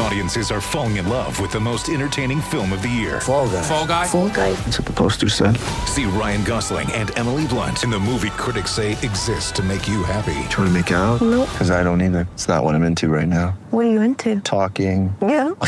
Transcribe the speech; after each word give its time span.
Audiences 0.00 0.50
are 0.52 0.60
falling 0.60 0.96
in 0.96 1.08
love 1.08 1.40
with 1.40 1.50
the 1.50 1.58
most 1.58 1.88
entertaining 1.88 2.40
film 2.40 2.72
of 2.72 2.82
the 2.82 2.88
year. 2.88 3.20
Fall 3.20 3.48
guy. 3.48 3.62
Fall 3.62 3.86
guy. 3.86 4.06
Fall 4.06 4.28
guy. 4.28 4.52
That's 4.52 4.78
what 4.78 4.86
the 4.86 4.92
poster 4.92 5.28
said. 5.28 5.56
See 5.86 6.04
Ryan 6.04 6.44
Gosling 6.44 6.90
and 6.92 7.16
Emily 7.18 7.46
Blunt 7.48 7.82
in 7.82 7.90
the 7.90 7.98
movie 7.98 8.30
critics 8.30 8.70
say 8.70 8.92
exists 8.92 9.50
to 9.52 9.62
make 9.62 9.88
you 9.88 10.04
happy. 10.04 10.48
Trying 10.50 10.68
to 10.68 10.70
make 10.70 10.90
it 10.90 10.94
out? 10.94 11.20
Nope. 11.20 11.48
Because 11.50 11.70
I 11.70 11.82
don't 11.82 12.00
either. 12.00 12.28
It's 12.34 12.46
not 12.46 12.62
what 12.62 12.74
I'm 12.74 12.84
into 12.84 13.08
right 13.08 13.26
now. 13.26 13.58
What 13.70 13.86
are 13.86 13.90
you 13.90 14.00
into? 14.00 14.40
Talking. 14.40 15.14
Yeah. 15.20 15.52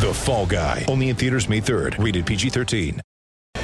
The 0.00 0.12
Fall 0.14 0.46
Guy. 0.46 0.86
Only 0.88 1.10
in 1.10 1.16
theaters 1.16 1.48
May 1.48 1.60
3rd. 1.60 2.02
Rated 2.02 2.24
PG-13. 2.24 3.00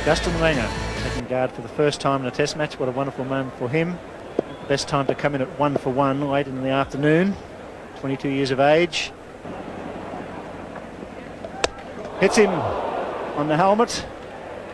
Justin 0.04 0.34
Langer 0.34 0.68
taking 1.02 1.24
guard 1.28 1.50
for 1.52 1.62
the 1.62 1.68
first 1.68 2.00
time 2.00 2.20
in 2.20 2.26
a 2.26 2.30
test 2.30 2.56
match. 2.58 2.78
What 2.78 2.90
a 2.90 2.92
wonderful 2.92 3.24
moment 3.24 3.56
for 3.58 3.68
him. 3.70 3.98
Best 4.68 4.86
time 4.88 5.06
to 5.06 5.14
come 5.14 5.34
in 5.34 5.40
at 5.40 5.58
one 5.58 5.76
for 5.78 5.90
one 5.90 6.28
late 6.28 6.46
in 6.46 6.62
the 6.62 6.68
afternoon. 6.68 7.34
22 7.96 8.28
years 8.28 8.50
of 8.50 8.60
age. 8.60 9.12
Hits 12.20 12.36
him 12.36 12.50
on 12.50 13.48
the 13.48 13.56
helmet. 13.56 14.06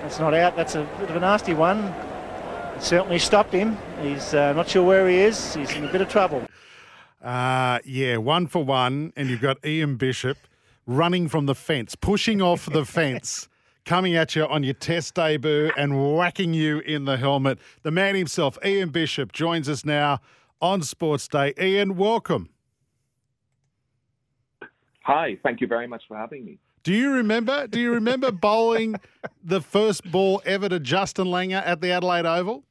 That's 0.00 0.18
not 0.18 0.34
out. 0.34 0.56
That's 0.56 0.74
a 0.74 0.88
bit 0.98 1.10
of 1.10 1.16
a 1.16 1.20
nasty 1.20 1.54
one. 1.54 1.78
It 2.76 2.82
certainly 2.82 3.18
stopped 3.18 3.52
him. 3.52 3.76
He's 4.00 4.34
uh, 4.34 4.52
not 4.52 4.68
sure 4.68 4.84
where 4.84 5.08
he 5.08 5.16
is. 5.18 5.54
He's 5.54 5.74
in 5.74 5.84
a 5.84 5.92
bit 5.92 6.00
of 6.00 6.08
trouble. 6.08 6.46
Uh, 7.22 7.78
yeah, 7.84 8.16
one 8.16 8.46
for 8.48 8.64
one, 8.64 9.12
and 9.16 9.28
you've 9.28 9.40
got 9.40 9.64
Ian 9.64 9.96
Bishop 9.96 10.38
running 10.86 11.28
from 11.28 11.46
the 11.46 11.54
fence, 11.54 11.94
pushing 11.94 12.42
off 12.42 12.66
the 12.66 12.84
fence, 12.98 13.48
coming 13.84 14.16
at 14.16 14.34
you 14.34 14.44
on 14.46 14.64
your 14.64 14.74
test 14.74 15.14
debut 15.14 15.70
and 15.76 16.16
whacking 16.16 16.52
you 16.54 16.80
in 16.80 17.04
the 17.04 17.16
helmet. 17.16 17.58
The 17.82 17.92
man 17.92 18.16
himself, 18.16 18.58
Ian 18.64 18.90
Bishop, 18.90 19.32
joins 19.32 19.68
us 19.68 19.84
now 19.84 20.20
on 20.60 20.82
Sports 20.82 21.28
Day. 21.28 21.54
Ian, 21.60 21.96
welcome. 21.96 22.48
Hi, 25.04 25.36
thank 25.42 25.60
you 25.60 25.66
very 25.66 25.86
much 25.86 26.02
for 26.06 26.16
having 26.16 26.44
me. 26.44 26.58
Do 26.84 26.92
you 26.92 27.12
remember? 27.12 27.66
Do 27.66 27.80
you 27.80 27.92
remember 27.92 28.32
bowling 28.32 28.96
the 29.42 29.60
first 29.60 30.10
ball 30.10 30.42
ever 30.44 30.68
to 30.68 30.80
Justin 30.80 31.26
Langer 31.26 31.62
at 31.64 31.80
the 31.80 31.90
Adelaide 31.90 32.26
Oval? 32.26 32.64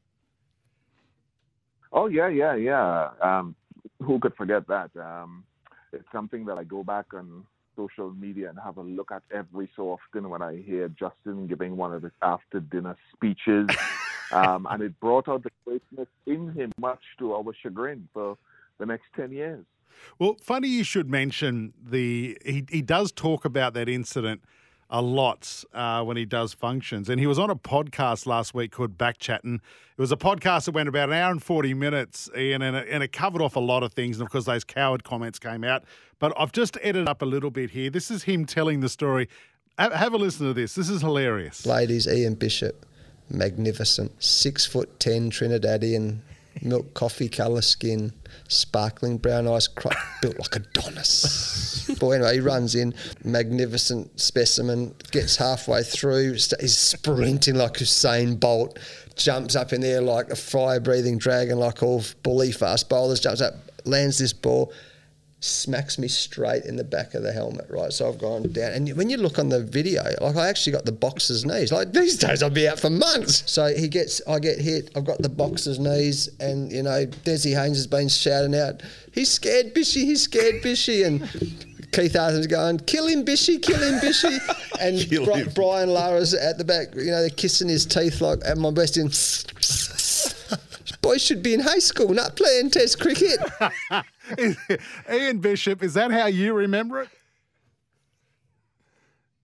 Oh 1.93 2.07
yeah, 2.07 2.29
yeah, 2.29 2.55
yeah. 2.55 3.09
Um, 3.21 3.55
who 4.01 4.19
could 4.19 4.35
forget 4.35 4.67
that? 4.67 4.91
Um, 4.97 5.43
it's 5.91 6.07
something 6.11 6.45
that 6.45 6.57
I 6.57 6.63
go 6.63 6.83
back 6.83 7.13
on 7.13 7.45
social 7.75 8.11
media 8.11 8.49
and 8.49 8.57
have 8.63 8.77
a 8.77 8.81
look 8.81 9.11
at 9.11 9.23
every 9.33 9.69
so 9.75 9.89
often 9.91 10.29
when 10.29 10.41
I 10.41 10.57
hear 10.57 10.89
Justin 10.89 11.47
giving 11.47 11.77
one 11.77 11.93
of 11.93 12.03
his 12.03 12.11
after 12.21 12.59
dinner 12.59 12.95
speeches. 13.13 13.67
um, 14.31 14.67
and 14.69 14.81
it 14.83 14.97
brought 14.99 15.27
out 15.27 15.43
the 15.43 15.51
greatness 15.65 16.07
in 16.25 16.53
him, 16.53 16.71
much 16.79 17.01
to 17.19 17.33
our 17.33 17.53
chagrin, 17.61 18.07
for 18.13 18.37
the 18.81 18.85
next 18.87 19.05
10 19.15 19.31
years. 19.31 19.63
Well, 20.19 20.35
funny 20.41 20.67
you 20.67 20.83
should 20.83 21.09
mention 21.09 21.73
the. 21.81 22.37
He, 22.43 22.65
he 22.69 22.81
does 22.81 23.11
talk 23.11 23.45
about 23.45 23.73
that 23.75 23.87
incident 23.87 24.41
a 24.89 25.01
lot 25.01 25.63
uh, 25.73 26.03
when 26.03 26.17
he 26.17 26.25
does 26.25 26.53
functions. 26.53 27.07
And 27.07 27.19
he 27.19 27.25
was 27.27 27.39
on 27.39 27.49
a 27.49 27.55
podcast 27.55 28.25
last 28.25 28.53
week 28.53 28.71
called 28.71 28.97
Back 28.97 29.19
Chatting. 29.19 29.55
It 29.97 30.01
was 30.01 30.11
a 30.11 30.17
podcast 30.17 30.65
that 30.65 30.71
went 30.73 30.89
about 30.89 31.09
an 31.09 31.15
hour 31.15 31.31
and 31.31 31.41
40 31.41 31.73
minutes, 31.75 32.29
Ian, 32.37 32.61
and 32.61 32.75
it, 32.75 32.87
and 32.89 33.01
it 33.01 33.13
covered 33.13 33.41
off 33.41 33.55
a 33.55 33.59
lot 33.61 33.83
of 33.83 33.93
things. 33.93 34.17
And 34.17 34.25
of 34.25 34.31
course, 34.31 34.45
those 34.45 34.63
coward 34.65 35.03
comments 35.05 35.39
came 35.39 35.63
out. 35.63 35.83
But 36.19 36.33
I've 36.37 36.51
just 36.51 36.77
edited 36.81 37.07
up 37.07 37.21
a 37.21 37.25
little 37.25 37.51
bit 37.51 37.69
here. 37.69 37.89
This 37.89 38.11
is 38.11 38.23
him 38.23 38.45
telling 38.45 38.81
the 38.81 38.89
story. 38.89 39.29
Ha- 39.79 39.91
Have 39.91 40.13
a 40.13 40.17
listen 40.17 40.45
to 40.47 40.53
this. 40.53 40.75
This 40.75 40.89
is 40.89 41.01
hilarious. 41.01 41.65
Ladies, 41.65 42.05
Ian 42.07 42.33
Bishop, 42.35 42.85
magnificent. 43.29 44.21
Six 44.21 44.65
foot 44.65 44.99
ten 44.99 45.31
Trinidadian, 45.31 46.17
milk 46.61 46.93
coffee 46.93 47.29
colour 47.29 47.61
skin, 47.61 48.13
sparkling 48.47 49.17
brown 49.17 49.47
eyes, 49.47 49.67
built 50.21 50.39
like 50.39 50.55
Adonis. 50.55 51.89
Boy, 51.99 52.13
anyway, 52.13 52.35
he 52.35 52.39
runs 52.39 52.75
in, 52.75 52.93
magnificent 53.23 54.19
specimen, 54.19 54.93
gets 55.11 55.35
halfway 55.35 55.83
through, 55.83 56.37
st- 56.37 56.61
he's 56.61 56.77
sprinting 56.77 57.55
like 57.55 57.73
Usain 57.73 58.39
Bolt, 58.39 58.79
jumps 59.15 59.55
up 59.55 59.73
in 59.73 59.81
there 59.81 60.01
like 60.01 60.29
a 60.29 60.35
fire 60.35 60.79
breathing 60.79 61.17
dragon, 61.17 61.57
like 61.57 61.83
all 61.83 62.03
bully 62.23 62.51
fast 62.51 62.89
bowlers, 62.89 63.19
jumps 63.19 63.41
up, 63.41 63.55
lands 63.85 64.17
this 64.17 64.33
ball 64.33 64.71
smacks 65.41 65.97
me 65.97 66.07
straight 66.07 66.65
in 66.65 66.75
the 66.75 66.83
back 66.83 67.15
of 67.15 67.23
the 67.23 67.33
helmet, 67.33 67.65
right? 67.69 67.91
So 67.91 68.07
I've 68.07 68.19
gone 68.19 68.43
down. 68.51 68.73
And 68.73 68.95
when 68.95 69.09
you 69.09 69.17
look 69.17 69.39
on 69.39 69.49
the 69.49 69.63
video, 69.63 70.03
like 70.21 70.35
I 70.35 70.47
actually 70.47 70.73
got 70.73 70.85
the 70.85 70.91
boxer's 70.91 71.43
knees. 71.45 71.71
Like 71.71 71.91
these 71.93 72.15
days 72.15 72.43
I'd 72.43 72.53
be 72.53 72.67
out 72.67 72.79
for 72.79 72.91
months. 72.91 73.51
So 73.51 73.73
he 73.73 73.87
gets, 73.87 74.21
I 74.27 74.37
get 74.37 74.59
hit, 74.59 74.91
I've 74.95 75.05
got 75.05 75.19
the 75.19 75.29
boxer's 75.29 75.79
knees, 75.79 76.29
and 76.39 76.71
you 76.71 76.83
know, 76.83 77.07
Desi 77.07 77.59
Haynes 77.59 77.77
has 77.77 77.87
been 77.87 78.07
shouting 78.07 78.55
out, 78.55 78.83
he's 79.13 79.31
scared 79.31 79.73
Bishy, 79.73 80.03
he's 80.03 80.21
scared 80.21 80.61
Bishy. 80.61 81.05
And 81.05 81.21
Keith 81.91 82.15
Arthurton's 82.15 82.47
going, 82.47 82.77
kill 82.79 83.07
him, 83.07 83.25
Bishy, 83.25 83.61
kill 83.61 83.81
him, 83.81 83.99
Bishy. 83.99 84.39
And 84.81 85.07
Bri- 85.09 85.47
Brian 85.53 85.89
Lara's 85.91 86.33
at 86.33 86.57
the 86.57 86.63
back, 86.63 86.95
you 86.95 87.11
know, 87.11 87.21
they're 87.21 87.29
kissing 87.29 87.69
his 87.69 87.85
teeth 87.85 88.19
like 88.19 88.39
at 88.43 88.57
my 88.57 88.71
best 88.71 88.97
in. 88.97 89.09
Boys 91.01 91.21
should 91.21 91.43
be 91.43 91.53
in 91.53 91.59
high 91.59 91.79
school, 91.79 92.09
not 92.09 92.35
playing 92.35 92.71
test 92.71 92.99
cricket. 92.99 93.37
Ian 95.11 95.39
Bishop, 95.39 95.83
is 95.83 95.93
that 95.95 96.11
how 96.11 96.27
you 96.27 96.53
remember 96.53 97.01
it? 97.01 97.09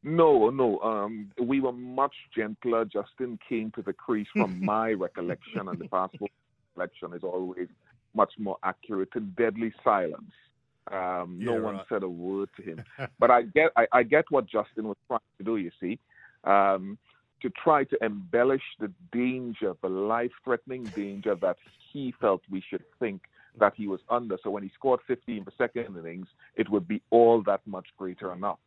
No, 0.03 0.50
no. 0.50 0.80
Um, 0.80 1.31
we 1.42 1.59
were 1.59 1.74
much 1.74 2.16
gentler. 2.36 2.86
Justin 2.86 3.40
came 3.48 3.72
to 3.72 3.81
the 3.81 3.94
crease 3.94 4.28
from 4.36 4.59
my 4.66 4.92
recollection, 4.94 5.68
and 5.68 5.80
the 5.80 5.86
passport 5.86 6.31
recollection 6.75 7.14
is 7.14 7.24
always 7.24 7.68
much 8.16 8.34
more 8.40 8.58
accurate 8.64 9.12
to 9.14 9.20
deadly 9.20 9.74
silence. 9.84 10.31
Um, 10.92 11.44
no 11.44 11.56
Yeah, 11.56 11.59
one 11.59 11.75
right. 11.78 11.86
said 11.90 12.04
a 12.04 12.09
word 12.09 12.50
to 12.58 12.64
him. 12.64 12.84
but 13.19 13.30
I 13.31 13.44
get, 13.44 13.72
I, 13.75 13.88
I 13.92 14.04
get 14.04 14.25
what 14.30 14.46
Justin 14.48 14.88
was 14.88 14.98
trying 15.08 15.19
to 15.40 15.44
do. 15.44 15.58
You 15.58 15.72
see, 15.81 16.00
um, 16.46 16.98
to 17.42 17.50
try 17.50 17.84
to 17.86 17.98
embellish 18.04 18.64
the 18.80 18.92
danger, 19.12 19.74
the 19.81 19.90
life-threatening 19.90 20.92
danger 20.96 21.36
that 21.36 21.58
he 21.92 22.14
felt 22.19 22.42
we 22.50 22.64
should 22.68 22.84
think 23.00 23.24
that 23.59 23.73
he 23.75 23.88
was 23.88 24.00
under. 24.09 24.38
So 24.44 24.50
when 24.50 24.63
he 24.63 24.72
scored 24.73 25.00
15 25.07 25.45
per 25.45 25.51
second 25.57 25.97
innings, 25.97 26.28
it 26.56 26.69
would 26.69 26.88
be 26.88 27.01
all 27.09 27.41
that 27.44 27.62
much 27.66 27.88
greater 27.97 28.31
a 28.31 28.38
knock. 28.38 28.59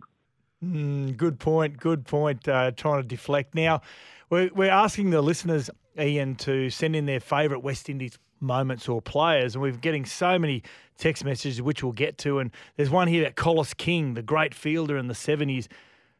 Mm, 0.64 1.16
good 1.16 1.38
point. 1.38 1.78
Good 1.78 2.04
point. 2.04 2.46
Uh, 2.46 2.70
trying 2.72 3.02
to 3.02 3.08
deflect. 3.08 3.54
Now, 3.54 3.80
we're, 4.28 4.50
we're 4.54 4.70
asking 4.70 5.10
the 5.10 5.22
listeners, 5.22 5.70
Ian, 5.98 6.36
to 6.36 6.70
send 6.70 6.94
in 6.94 7.06
their 7.06 7.20
favourite 7.20 7.62
West 7.62 7.88
Indies 7.88 8.18
moments 8.40 8.88
or 8.88 9.02
players, 9.02 9.54
and 9.54 9.62
we're 9.62 9.72
getting 9.72 10.06
so 10.06 10.38
many 10.38 10.62
text 10.96 11.24
messages, 11.24 11.60
which 11.60 11.82
we'll 11.82 11.92
get 11.92 12.18
to. 12.18 12.38
And 12.38 12.50
there's 12.76 12.90
one 12.90 13.08
here 13.08 13.22
about 13.22 13.36
Collis 13.36 13.74
King, 13.74 14.14
the 14.14 14.22
great 14.22 14.54
fielder 14.54 14.96
in 14.96 15.08
the 15.08 15.14
70s. 15.14 15.68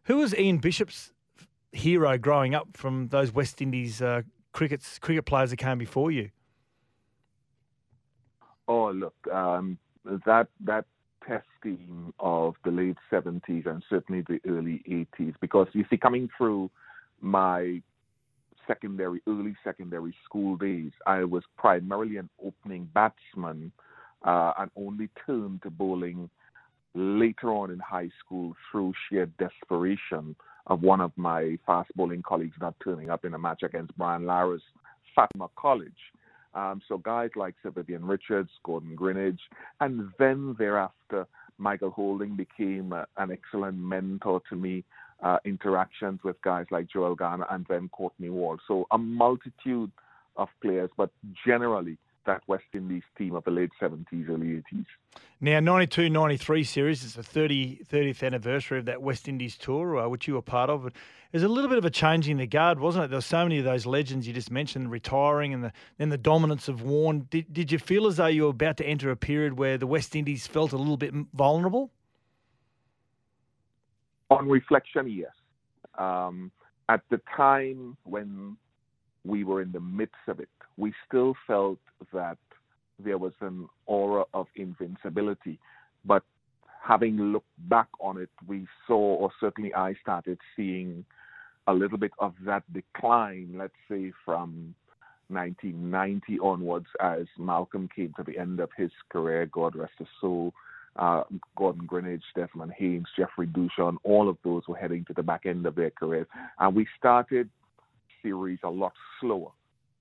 Who 0.04 0.18
was 0.18 0.34
Ian 0.34 0.58
Bishop's 0.58 1.12
hero 1.72 2.18
growing 2.18 2.54
up 2.54 2.76
from 2.76 3.08
those 3.08 3.32
West 3.32 3.62
Indies 3.62 4.02
uh, 4.02 4.22
crickets, 4.52 4.98
cricket 4.98 5.24
players 5.24 5.50
that 5.50 5.56
came 5.56 5.78
before 5.78 6.10
you? 6.10 6.30
Oh, 8.70 8.92
look, 8.92 9.16
um, 9.32 9.78
that 10.04 10.46
that 10.64 10.84
test 11.26 11.48
team 11.60 12.14
of 12.20 12.54
the 12.64 12.70
late 12.70 12.96
70s 13.10 13.66
and 13.66 13.82
certainly 13.90 14.22
the 14.28 14.38
early 14.48 14.80
80s, 14.88 15.34
because 15.40 15.66
you 15.72 15.84
see, 15.90 15.96
coming 15.96 16.28
through 16.38 16.70
my 17.20 17.82
secondary, 18.68 19.22
early 19.26 19.56
secondary 19.64 20.14
school 20.24 20.56
days, 20.56 20.92
I 21.04 21.24
was 21.24 21.42
primarily 21.58 22.18
an 22.18 22.30
opening 22.46 22.88
batsman 22.94 23.72
uh, 24.24 24.52
and 24.56 24.70
only 24.76 25.08
turned 25.26 25.62
to 25.62 25.70
bowling 25.70 26.30
later 26.94 27.52
on 27.52 27.72
in 27.72 27.80
high 27.80 28.10
school 28.24 28.54
through 28.70 28.92
sheer 29.08 29.26
desperation 29.40 30.36
of 30.68 30.82
one 30.82 31.00
of 31.00 31.10
my 31.16 31.58
fast 31.66 31.90
bowling 31.96 32.22
colleagues 32.22 32.56
not 32.60 32.76
turning 32.84 33.10
up 33.10 33.24
in 33.24 33.34
a 33.34 33.38
match 33.38 33.64
against 33.64 33.98
Brian 33.98 34.26
Lara's 34.26 34.62
Fatima 35.16 35.48
College. 35.56 35.90
Um, 36.54 36.82
so 36.88 36.98
guys 36.98 37.30
like 37.36 37.54
Sir 37.62 37.70
Vivian 37.70 38.04
Richards, 38.04 38.50
Gordon 38.64 38.96
Greenidge, 38.96 39.38
and 39.80 40.08
then 40.18 40.56
thereafter, 40.58 41.26
Michael 41.58 41.90
Holding 41.90 42.36
became 42.36 42.92
uh, 42.92 43.04
an 43.18 43.30
excellent 43.30 43.76
mentor 43.78 44.40
to 44.50 44.56
me. 44.56 44.84
Uh, 45.22 45.36
interactions 45.44 46.18
with 46.24 46.40
guys 46.40 46.64
like 46.70 46.88
Joel 46.90 47.14
Garner 47.14 47.44
and 47.50 47.66
then 47.68 47.90
Courtney 47.90 48.30
Walsh. 48.30 48.62
So 48.66 48.86
a 48.90 48.96
multitude 48.96 49.90
of 50.36 50.48
players, 50.62 50.88
but 50.96 51.10
generally 51.46 51.98
that 52.26 52.42
West 52.46 52.64
Indies 52.74 53.02
team 53.16 53.34
of 53.34 53.44
the 53.44 53.50
late 53.50 53.70
70s, 53.80 54.28
early 54.28 54.62
80s. 54.72 54.86
Now, 55.40 55.60
92 55.60 56.10
93 56.10 56.64
series 56.64 57.02
is 57.02 57.14
the 57.14 57.22
30, 57.22 57.84
30th 57.90 58.22
anniversary 58.22 58.78
of 58.78 58.84
that 58.84 59.02
West 59.02 59.28
Indies 59.28 59.56
tour, 59.56 59.98
uh, 59.98 60.08
which 60.08 60.28
you 60.28 60.34
were 60.34 60.42
part 60.42 60.68
of. 60.68 60.86
It 60.86 60.92
was 61.32 61.42
a 61.42 61.48
little 61.48 61.68
bit 61.68 61.78
of 61.78 61.84
a 61.84 61.90
changing 61.90 62.36
the 62.36 62.46
guard, 62.46 62.78
wasn't 62.78 63.06
it? 63.06 63.08
There 63.08 63.16
were 63.16 63.22
so 63.22 63.42
many 63.44 63.58
of 63.58 63.64
those 63.64 63.86
legends 63.86 64.26
you 64.26 64.34
just 64.34 64.50
mentioned 64.50 64.90
retiring 64.90 65.54
and 65.54 65.72
then 65.98 66.08
the 66.10 66.18
dominance 66.18 66.68
of 66.68 66.82
Warne. 66.82 67.26
Did, 67.30 67.52
did 67.52 67.72
you 67.72 67.78
feel 67.78 68.06
as 68.06 68.16
though 68.16 68.26
you 68.26 68.44
were 68.44 68.50
about 68.50 68.76
to 68.78 68.84
enter 68.84 69.10
a 69.10 69.16
period 69.16 69.58
where 69.58 69.78
the 69.78 69.86
West 69.86 70.14
Indies 70.14 70.46
felt 70.46 70.72
a 70.72 70.76
little 70.76 70.96
bit 70.96 71.14
vulnerable? 71.32 71.90
On 74.30 74.48
reflection, 74.48 75.08
yes. 75.08 75.32
Um, 75.98 76.52
at 76.88 77.02
the 77.10 77.20
time 77.36 77.96
when 78.04 78.56
we 79.24 79.44
were 79.44 79.62
in 79.62 79.72
the 79.72 79.80
midst 79.80 80.16
of 80.28 80.40
it, 80.40 80.48
we 80.76 80.92
still 81.06 81.34
felt 81.46 81.78
that 82.12 82.38
there 82.98 83.18
was 83.18 83.32
an 83.40 83.68
aura 83.86 84.24
of 84.34 84.46
invincibility. 84.56 85.58
But 86.04 86.22
having 86.82 87.16
looked 87.16 87.46
back 87.68 87.88
on 88.00 88.18
it, 88.18 88.30
we 88.46 88.66
saw, 88.86 89.16
or 89.16 89.30
certainly 89.40 89.74
I 89.74 89.94
started 90.02 90.38
seeing, 90.56 91.04
a 91.66 91.72
little 91.72 91.98
bit 91.98 92.12
of 92.18 92.34
that 92.46 92.62
decline, 92.72 93.54
let's 93.56 93.74
say 93.88 94.12
from 94.24 94.74
1990 95.28 96.38
onwards, 96.40 96.86
as 97.00 97.26
Malcolm 97.38 97.88
came 97.94 98.12
to 98.16 98.24
the 98.24 98.36
end 98.38 98.60
of 98.60 98.70
his 98.76 98.90
career, 99.10 99.46
God 99.46 99.76
rest 99.76 99.92
his 99.98 100.08
soul. 100.20 100.52
Uh, 100.96 101.22
Gordon 101.56 101.86
Greenidge, 101.86 102.22
Desmond 102.34 102.72
Haynes, 102.76 103.06
Jeffrey 103.16 103.46
Dujon, 103.46 103.96
all 104.02 104.28
of 104.28 104.36
those 104.42 104.62
were 104.66 104.76
heading 104.76 105.04
to 105.04 105.12
the 105.12 105.22
back 105.22 105.46
end 105.46 105.64
of 105.64 105.76
their 105.76 105.90
careers. 105.90 106.26
And 106.58 106.74
we 106.74 106.86
started 106.98 107.48
series 108.22 108.58
a 108.64 108.68
lot 108.68 108.92
slower 109.20 109.52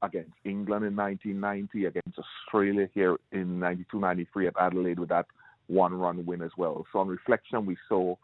against 0.02 0.34
England 0.46 0.86
in 0.86 0.96
1990, 0.96 1.86
against 1.86 2.20
Australia 2.20 2.90
here 2.94 3.18
in 3.32 3.60
92 3.60 4.00
93 4.00 4.48
at 4.48 4.54
Adelaide 4.60 5.00
with 5.00 5.10
that 5.10 5.26
one 5.68 5.94
run 5.94 6.26
win 6.26 6.42
as 6.42 6.52
well. 6.58 6.86
So, 6.92 7.00
on 7.00 7.08
reflection, 7.08 7.66
we 7.66 7.78
saw 7.88 8.16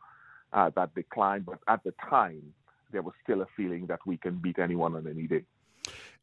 uh, 0.53 0.71
that 0.75 0.93
decline, 0.95 1.41
but 1.41 1.59
at 1.67 1.83
the 1.83 1.93
time, 2.09 2.53
there 2.91 3.01
was 3.01 3.13
still 3.23 3.41
a 3.41 3.47
feeling 3.57 3.85
that 3.87 3.99
we 4.05 4.17
can 4.17 4.35
beat 4.35 4.59
anyone 4.59 4.95
on 4.95 5.07
any 5.07 5.27
day. 5.27 5.43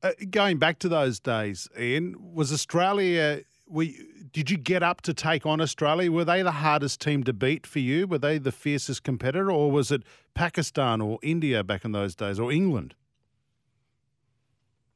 Uh, 0.02 0.12
going 0.30 0.58
back 0.58 0.78
to 0.80 0.88
those 0.88 1.20
days, 1.20 1.68
Ian, 1.78 2.34
was 2.34 2.52
Australia. 2.52 3.42
We, 3.68 4.04
did 4.32 4.50
you 4.50 4.56
get 4.56 4.82
up 4.82 5.00
to 5.02 5.14
take 5.14 5.46
on 5.46 5.60
Australia? 5.60 6.10
Were 6.10 6.24
they 6.24 6.42
the 6.42 6.50
hardest 6.50 7.00
team 7.00 7.22
to 7.24 7.32
beat 7.32 7.66
for 7.66 7.78
you? 7.78 8.06
Were 8.06 8.18
they 8.18 8.38
the 8.38 8.52
fiercest 8.52 9.04
competitor, 9.04 9.50
or 9.50 9.70
was 9.70 9.92
it 9.92 10.02
Pakistan 10.34 11.00
or 11.00 11.18
India 11.22 11.62
back 11.62 11.84
in 11.84 11.92
those 11.92 12.16
days, 12.16 12.40
or 12.40 12.50
England? 12.50 12.94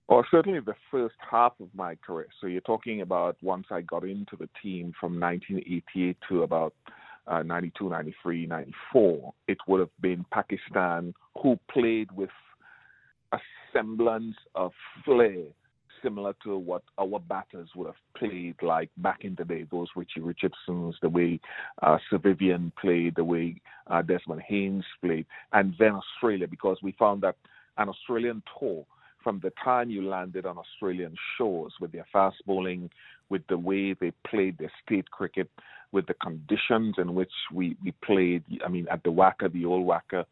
Or 0.09 0.25
certainly 0.31 0.61
the 0.61 0.75
first 0.91 1.17
half 1.31 1.55
of 1.61 1.69
my 1.75 1.97
career. 1.97 2.29
So 2.41 2.47
you're 2.47 2.61
talking 2.61 3.01
about 3.01 3.37
once 3.43 3.67
I 3.71 3.81
got 3.81 4.05
into 4.05 4.37
the 4.37 4.49
team 4.63 4.93
from 5.01 5.19
1988 5.19 6.17
to 6.29 6.43
about 6.45 6.75
uh, 7.27 7.43
92, 7.43 7.91
93, 7.91 8.47
94, 8.47 9.35
it 9.49 9.59
would 9.67 9.81
have 9.81 10.01
been 10.01 10.25
Pakistan 10.33 11.13
who 11.43 11.59
played 11.71 12.13
with 12.13 12.31
a 13.33 13.39
semblance 13.73 14.37
of 14.55 14.71
flair 15.05 15.43
similar 16.03 16.35
to 16.45 16.57
what 16.57 16.83
our 16.99 17.19
batters 17.19 17.69
would 17.75 17.87
have 17.87 17.97
played 18.17 18.55
like 18.63 18.91
back 18.99 19.25
in 19.25 19.35
the 19.37 19.45
day, 19.45 19.67
those 19.73 19.89
Richie 19.97 20.21
Richardsons, 20.21 20.95
the 21.03 21.09
way 21.09 21.41
uh, 21.83 21.99
Sir 22.09 22.19
Vivian 22.19 22.73
played, 22.81 23.17
the 23.17 23.25
way 23.25 23.61
uh, 23.89 24.03
Desmond 24.03 24.43
Haynes 24.47 24.85
played, 25.03 25.27
and 25.53 25.75
then 25.79 25.93
Australia, 25.93 26.47
because 26.47 26.79
we 26.83 26.93
found 26.99 27.23
that 27.23 27.37
an 27.79 27.89
Australian 27.89 28.43
tour 28.59 28.85
from 29.27 29.41
the 29.41 29.53
time 29.65 29.91
you 29.91 30.09
landed 30.09 30.47
on 30.47 30.57
Australian 30.57 31.17
shores 31.37 31.73
with 31.81 31.91
their 31.91 32.07
fast 32.13 32.37
bowling, 32.47 32.89
with 33.29 33.45
the 33.49 33.59
way 33.59 33.93
they 33.93 34.13
played 34.25 34.57
their 34.57 34.71
state 34.85 35.11
cricket, 35.11 35.51
with 35.91 36.07
the 36.07 36.15
conditions 36.15 36.95
in 36.97 37.13
which 37.13 37.33
we, 37.53 37.77
we 37.83 37.91
played, 38.05 38.45
I 38.65 38.69
mean, 38.69 38.87
at 38.89 39.03
the 39.03 39.11
WACA, 39.11 39.53
the 39.53 39.65
old 39.65 39.85
WACA, 39.85 40.27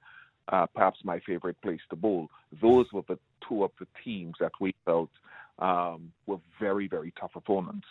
uh, 0.46 0.66
perhaps 0.76 1.00
my 1.02 1.18
favorite 1.26 1.60
place 1.60 1.80
to 1.90 1.96
bowl. 1.96 2.30
Those 2.62 2.86
were 2.92 3.02
the 3.08 3.18
two 3.48 3.64
of 3.64 3.72
the 3.80 3.88
teams 4.04 4.34
that 4.38 4.52
we 4.60 4.72
felt 4.84 5.10
um, 5.58 6.12
were 6.26 6.38
very, 6.60 6.86
very 6.86 7.12
tough 7.18 7.32
opponents. 7.34 7.88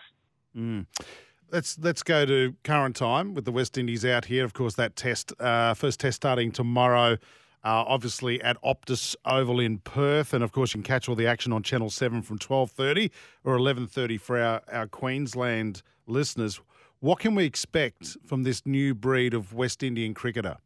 Mm. 0.56 0.86
Let's 1.52 1.78
let's 1.80 2.02
go 2.02 2.26
to 2.26 2.56
current 2.64 2.96
time 2.96 3.34
with 3.34 3.44
the 3.44 3.52
West 3.52 3.78
Indies 3.78 4.06
out 4.06 4.26
here. 4.26 4.46
Of 4.46 4.54
course, 4.54 4.76
that 4.76 4.96
test, 4.96 5.34
uh, 5.42 5.74
first 5.74 6.00
test 6.00 6.16
starting 6.16 6.54
tomorrow 6.54 7.18
uh, 7.64 7.84
obviously 7.88 8.42
at 8.42 8.62
Optus 8.62 9.16
Oval 9.26 9.60
in 9.60 9.78
Perth, 9.80 10.34
and 10.34 10.44
of 10.44 10.52
course 10.52 10.74
you 10.74 10.82
can 10.82 10.84
catch 10.84 11.08
all 11.08 11.16
the 11.16 11.28
action 11.28 11.54
on 11.54 11.64
Channel 11.64 11.90
Seven 11.90 12.22
from 12.22 12.38
twelve 12.38 12.72
thirty 12.72 13.12
or 13.44 13.56
eleven 13.56 13.88
thirty 13.88 14.18
for 14.18 14.40
our, 14.40 14.62
our 14.72 14.88
Queensland 14.88 15.82
listeners. 16.08 16.60
What 17.00 17.20
can 17.20 17.36
we 17.36 17.44
expect 17.46 18.18
from 18.26 18.44
this 18.44 18.66
new 18.66 18.96
breed 18.96 19.34
of 19.34 19.54
West 19.54 19.84
Indian 19.84 20.14
cricketer? 20.14 20.58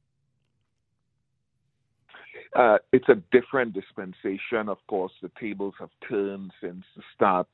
Uh, 2.55 2.77
it's 2.91 3.09
a 3.09 3.21
different 3.31 3.73
dispensation. 3.73 4.69
Of 4.69 4.77
course, 4.87 5.11
the 5.21 5.31
tables 5.39 5.75
have 5.79 5.89
turned 6.07 6.51
since 6.61 6.85
the 6.95 7.03
start, 7.13 7.47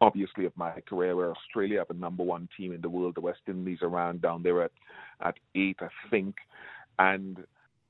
obviously, 0.00 0.44
of 0.44 0.52
my 0.56 0.80
career, 0.88 1.16
where 1.16 1.30
Australia 1.30 1.78
have 1.78 1.88
the 1.88 1.94
number 1.94 2.22
one 2.22 2.48
team 2.56 2.72
in 2.72 2.80
the 2.80 2.88
world. 2.88 3.14
The 3.16 3.20
West 3.20 3.40
Indies 3.48 3.78
around 3.82 4.22
down 4.22 4.42
there 4.42 4.62
at, 4.62 4.72
at 5.20 5.36
eight, 5.54 5.78
I 5.80 5.88
think. 6.10 6.36
And 6.98 7.38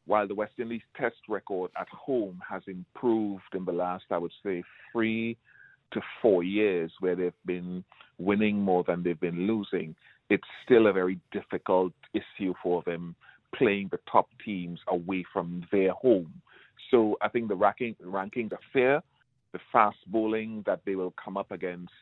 while 0.06 0.28
the 0.28 0.34
West 0.34 0.52
Indies 0.58 0.82
test 0.96 1.16
record 1.28 1.70
at 1.80 1.88
home 1.88 2.40
has 2.48 2.62
improved 2.66 3.42
in 3.54 3.64
the 3.64 3.72
last, 3.72 4.04
I 4.10 4.18
would 4.18 4.32
say, 4.44 4.62
three 4.92 5.36
to 5.92 6.00
four 6.20 6.42
years, 6.42 6.92
where 7.00 7.16
they've 7.16 7.32
been 7.46 7.84
winning 8.18 8.60
more 8.60 8.84
than 8.86 9.02
they've 9.02 9.18
been 9.18 9.46
losing, 9.46 9.94
it's 10.30 10.46
still 10.64 10.86
a 10.86 10.92
very 10.92 11.18
difficult 11.32 11.92
issue 12.12 12.54
for 12.62 12.82
them 12.84 13.14
playing 13.54 13.88
the 13.90 14.00
top 14.10 14.28
teams 14.44 14.80
away 14.88 15.24
from 15.32 15.64
their 15.70 15.92
home. 15.92 16.32
So 16.90 17.16
I 17.22 17.28
think 17.28 17.48
the 17.48 17.54
ranking, 17.54 17.94
rankings 18.04 18.52
are 18.52 18.58
fair. 18.72 19.02
The 19.52 19.60
fast 19.72 19.98
bowling 20.08 20.64
that 20.66 20.80
they 20.84 20.96
will 20.96 21.14
come 21.22 21.36
up 21.36 21.50
against 21.52 21.92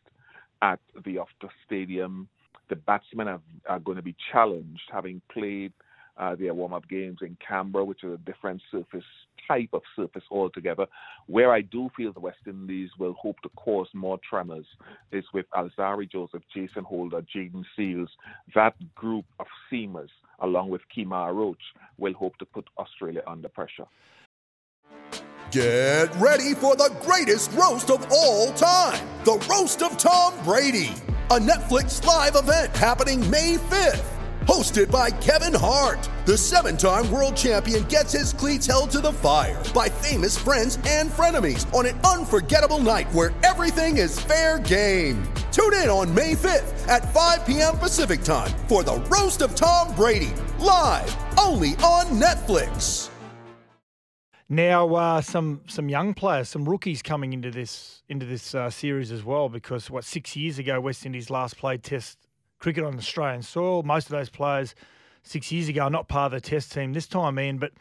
at 0.62 0.81
the 1.05 1.16
Optus 1.16 1.50
Stadium, 1.66 2.28
the 2.70 2.76
batsmen 2.76 3.28
are, 3.28 3.40
are 3.69 3.81
going 3.81 3.96
to 3.96 4.02
be 4.02 4.16
challenged, 4.32 4.82
having 4.90 5.20
played– 5.31 5.72
uh, 6.16 6.34
their 6.34 6.54
warm 6.54 6.72
up 6.72 6.88
games 6.88 7.18
in 7.22 7.36
Canberra, 7.46 7.84
which 7.84 8.04
is 8.04 8.12
a 8.12 8.18
different 8.18 8.60
surface 8.70 9.04
type 9.48 9.70
of 9.72 9.82
surface 9.96 10.24
altogether. 10.30 10.86
Where 11.26 11.52
I 11.52 11.62
do 11.62 11.90
feel 11.96 12.12
the 12.12 12.20
West 12.20 12.38
Indies 12.46 12.90
will 12.98 13.14
hope 13.14 13.40
to 13.42 13.48
cause 13.50 13.88
more 13.94 14.18
tremors 14.28 14.66
is 15.10 15.24
with 15.32 15.46
Alzarri 15.54 16.10
Joseph, 16.10 16.42
Jason 16.54 16.84
Holder, 16.84 17.22
Jayden 17.34 17.64
Seales. 17.76 18.08
That 18.54 18.74
group 18.94 19.24
of 19.40 19.46
seamers, 19.70 20.10
along 20.40 20.70
with 20.70 20.82
Kemar 20.94 21.34
Roach, 21.34 21.62
will 21.98 22.14
hope 22.14 22.36
to 22.38 22.46
put 22.46 22.66
Australia 22.78 23.22
under 23.26 23.48
pressure. 23.48 23.86
Get 25.50 26.08
ready 26.16 26.54
for 26.54 26.76
the 26.76 26.90
greatest 27.02 27.52
roast 27.52 27.90
of 27.90 28.06
all 28.10 28.52
time 28.52 29.06
the 29.24 29.34
Roast 29.48 29.82
of 29.82 29.96
Tom 29.98 30.32
Brady, 30.44 30.90
a 31.30 31.38
Netflix 31.38 32.04
live 32.04 32.34
event 32.34 32.74
happening 32.74 33.28
May 33.30 33.56
5th 33.56 34.21
hosted 34.46 34.90
by 34.90 35.10
Kevin 35.10 35.54
Hart. 35.54 36.08
The 36.26 36.36
seven 36.36 36.76
time 36.76 37.10
world 37.10 37.36
champion 37.36 37.84
gets 37.84 38.12
his 38.12 38.32
cleats 38.32 38.66
held 38.66 38.90
to 38.90 39.00
the 39.00 39.12
fire 39.12 39.62
by 39.74 39.88
famous 39.88 40.38
friends 40.38 40.78
and 40.86 41.10
frenemies 41.10 41.72
on 41.74 41.86
an 41.86 41.98
unforgettable 42.00 42.78
night 42.78 43.12
where 43.12 43.32
everything 43.43 43.98
is 43.98 44.20
fair 44.20 44.58
game. 44.58 45.22
Tune 45.50 45.74
in 45.74 45.88
on 45.88 46.14
May 46.14 46.34
5th 46.34 46.88
at 46.88 47.12
5 47.12 47.46
p.m. 47.46 47.78
Pacific 47.78 48.22
time 48.22 48.50
for 48.69 48.82
the 48.82 48.96
Roast 49.10 49.43
of 49.43 49.55
Tom 49.55 49.94
Brady, 49.94 50.32
live 50.58 51.17
only 51.38 51.70
on 51.76 52.06
Netflix. 52.20 53.10
Now, 54.48 54.94
uh, 54.94 55.20
some 55.22 55.62
some 55.67 55.88
young 55.88 56.12
players, 56.12 56.46
some 56.46 56.69
rookies 56.69 57.00
coming 57.00 57.32
into 57.32 57.50
this 57.50 58.02
into 58.10 58.26
this 58.26 58.55
uh, 58.55 58.69
series 58.69 59.10
as 59.10 59.24
well, 59.24 59.48
because 59.48 59.90
what 59.90 60.05
six 60.05 60.36
years 60.36 60.58
ago 60.58 60.78
West 60.78 61.06
Indies 61.06 61.31
last 61.31 61.56
played 61.56 61.82
Test 61.82 62.19
cricket 62.62 62.84
on 62.84 62.96
Australian 62.96 63.42
soil. 63.42 63.82
Most 63.82 64.06
of 64.06 64.12
those 64.12 64.31
players 64.31 64.76
six 65.24 65.50
years 65.50 65.69
ago 65.69 65.82
are 65.82 65.90
not 65.90 66.08
part 66.08 66.32
of 66.32 66.40
the 66.40 66.48
test 66.48 66.72
team 66.72 66.92
this 66.92 67.08
time, 67.08 67.38
Ian, 67.38 67.58
but 67.58 67.72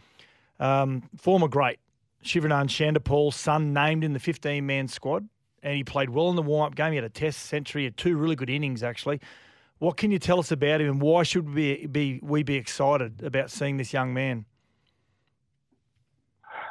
um, 0.59 1.03
former 1.17 1.47
great 1.47 1.79
Shivnarine 2.23 2.67
Chanderpaul, 2.67 3.31
son 3.31 3.73
named 3.73 4.03
in 4.03 4.13
the 4.13 4.19
15 4.19 4.65
man 4.65 4.87
squad, 4.87 5.29
and 5.61 5.75
he 5.75 5.83
played 5.83 6.09
well 6.09 6.29
in 6.29 6.35
the 6.35 6.41
warm 6.41 6.65
up 6.65 6.75
game. 6.75 6.91
He 6.91 6.95
had 6.95 7.05
a 7.05 7.09
test 7.09 7.43
century, 7.43 7.83
had 7.83 7.95
two 7.95 8.17
really 8.17 8.35
good 8.35 8.49
innings, 8.49 8.81
actually. 8.81 9.21
What 9.77 9.97
can 9.97 10.11
you 10.11 10.19
tell 10.19 10.39
us 10.39 10.51
about 10.51 10.81
him, 10.81 10.89
and 10.89 11.01
why 11.01 11.23
should 11.23 11.47
we 11.47 11.53
be, 11.53 11.85
be 11.85 12.19
we 12.23 12.43
be 12.43 12.55
excited 12.55 13.23
about 13.23 13.51
seeing 13.51 13.77
this 13.77 13.93
young 13.93 14.13
man? 14.13 14.45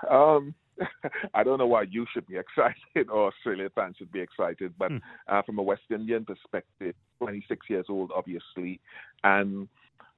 Um, 0.09 0.55
I 1.35 1.45
don't 1.45 1.59
know 1.59 1.67
why 1.67 1.83
you 1.83 2.07
should 2.13 2.27
be 2.27 2.37
excited 2.45 3.09
or 3.09 3.29
Australia 3.29 3.69
fans 3.75 3.97
should 3.99 4.13
be 4.13 4.21
excited, 4.21 4.75
but 4.79 4.91
hmm. 4.91 4.99
uh, 5.29 5.43
from 5.43 5.59
a 5.59 5.63
West 5.63 5.83
Indian 5.91 6.25
perspective, 6.25 6.95
26 7.21 7.67
years 7.69 7.87
old, 7.89 8.11
obviously, 8.15 8.81
and 9.23 9.69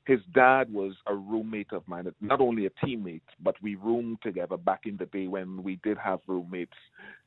his 0.05 0.21
dad 0.35 0.73
was 0.73 0.95
a 1.07 1.15
roommate 1.15 1.73
of 1.73 1.87
mine, 1.87 2.13
not 2.21 2.41
only 2.41 2.67
a 2.67 2.71
teammate, 2.85 3.21
but 3.43 3.55
we 3.63 3.77
roomed 3.77 4.19
together 4.23 4.57
back 4.57 4.81
in 4.85 4.97
the 4.97 5.07
day 5.07 5.29
when 5.29 5.63
we 5.63 5.79
did 5.85 5.97
have 5.97 6.21
roommates. 6.27 6.73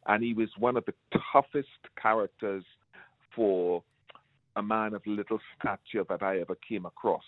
And 0.08 0.24
he 0.24 0.34
was 0.34 0.50
one 0.60 0.76
of 0.76 0.86
the 0.86 0.94
toughest 1.32 1.70
characters 2.02 2.66
for 3.34 3.82
a 4.58 4.64
man 4.64 4.94
of 4.94 5.02
little 5.06 5.40
stature 5.58 6.06
that 6.10 6.22
I 6.22 6.40
ever 6.40 6.56
came 6.68 6.86
across. 6.86 7.24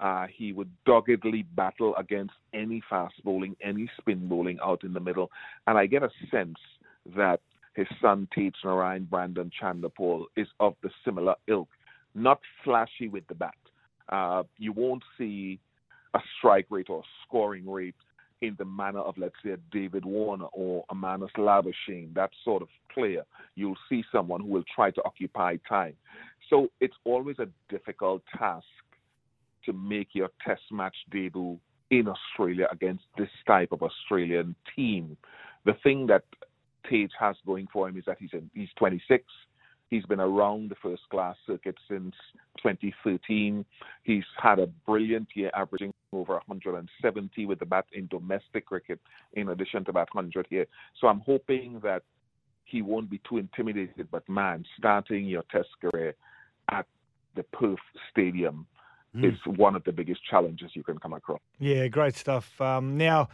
Uh, 0.00 0.26
he 0.34 0.52
would 0.52 0.70
doggedly 0.84 1.42
battle 1.54 1.94
against 1.96 2.34
any 2.54 2.82
fast 2.88 3.14
bowling, 3.24 3.56
any 3.62 3.90
spin 3.98 4.28
bowling 4.28 4.58
out 4.62 4.84
in 4.84 4.92
the 4.92 5.00
middle. 5.00 5.30
And 5.66 5.78
I 5.78 5.86
get 5.86 6.02
a 6.02 6.10
sense 6.30 6.58
that 7.14 7.40
his 7.74 7.86
son, 8.00 8.28
Tej 8.34 8.52
Narine 8.64 9.08
Brandon 9.08 9.50
Chanderpaul, 9.60 10.24
is 10.36 10.48
of 10.60 10.74
the 10.82 10.90
similar 11.04 11.34
ilk. 11.46 11.68
Not 12.16 12.40
flashy 12.64 13.08
with 13.08 13.26
the 13.28 13.34
bat. 13.34 13.54
Uh, 14.08 14.44
you 14.56 14.72
won't 14.72 15.02
see 15.18 15.60
a 16.14 16.18
strike 16.38 16.66
rate 16.70 16.88
or 16.88 17.02
scoring 17.26 17.68
rate 17.68 17.94
in 18.40 18.54
the 18.58 18.64
manner 18.64 19.00
of, 19.00 19.18
let's 19.18 19.34
say, 19.44 19.56
David 19.70 20.04
Warner 20.04 20.46
or 20.52 20.84
a 20.90 20.94
Marnus 20.94 21.30
Labuschagne, 21.36 22.14
that 22.14 22.30
sort 22.42 22.62
of 22.62 22.68
player. 22.92 23.24
You'll 23.54 23.76
see 23.88 24.02
someone 24.10 24.40
who 24.40 24.48
will 24.48 24.64
try 24.74 24.90
to 24.92 25.02
occupy 25.04 25.56
time. 25.68 25.94
So 26.48 26.68
it's 26.80 26.96
always 27.04 27.38
a 27.38 27.48
difficult 27.68 28.22
task 28.38 28.64
to 29.66 29.72
make 29.74 30.08
your 30.12 30.30
test 30.46 30.62
match 30.70 30.96
debut 31.10 31.58
in 31.90 32.08
Australia 32.08 32.66
against 32.72 33.04
this 33.18 33.28
type 33.46 33.72
of 33.72 33.82
Australian 33.82 34.54
team. 34.74 35.16
The 35.66 35.74
thing 35.82 36.06
that 36.06 36.24
Tage 36.88 37.12
has 37.18 37.36
going 37.44 37.68
for 37.72 37.88
him 37.88 37.98
is 37.98 38.04
that 38.06 38.16
he's 38.18 38.32
a, 38.32 38.40
he's 38.54 38.68
26. 38.78 39.24
He's 39.88 40.04
been 40.04 40.20
around 40.20 40.70
the 40.70 40.74
first 40.76 41.02
class 41.10 41.36
circuit 41.46 41.76
since 41.88 42.14
2013. 42.58 43.64
He's 44.02 44.24
had 44.36 44.58
a 44.58 44.66
brilliant 44.66 45.28
year, 45.34 45.50
averaging 45.54 45.92
over 46.12 46.34
170 46.46 47.46
with 47.46 47.58
the 47.60 47.66
bat 47.66 47.86
in 47.92 48.08
domestic 48.08 48.66
cricket, 48.66 48.98
in 49.34 49.48
addition 49.50 49.84
to 49.84 49.90
about 49.90 50.08
100 50.12 50.46
here. 50.50 50.66
So 51.00 51.06
I'm 51.06 51.20
hoping 51.20 51.80
that 51.84 52.02
he 52.64 52.82
won't 52.82 53.08
be 53.08 53.20
too 53.28 53.38
intimidated. 53.38 54.08
But 54.10 54.28
man, 54.28 54.64
starting 54.76 55.24
your 55.26 55.44
test 55.52 55.68
career 55.80 56.14
at 56.70 56.86
the 57.36 57.44
Perth 57.44 57.78
Stadium 58.10 58.66
mm. 59.14 59.24
is 59.24 59.38
one 59.56 59.76
of 59.76 59.84
the 59.84 59.92
biggest 59.92 60.20
challenges 60.28 60.72
you 60.74 60.82
can 60.82 60.98
come 60.98 61.12
across. 61.12 61.40
Yeah, 61.58 61.86
great 61.86 62.16
stuff. 62.16 62.60
Um, 62.60 62.96
now, 62.96 63.28